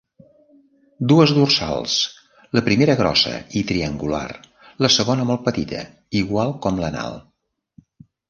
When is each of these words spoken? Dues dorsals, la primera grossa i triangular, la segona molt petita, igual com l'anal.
Dues 1.11 1.31
dorsals, 1.37 1.97
la 2.59 2.63
primera 2.69 2.95
grossa 3.01 3.35
i 3.61 3.63
triangular, 3.71 4.23
la 4.85 4.91
segona 4.95 5.29
molt 5.33 5.45
petita, 5.49 5.83
igual 6.23 6.57
com 6.67 6.81
l'anal. 6.85 7.21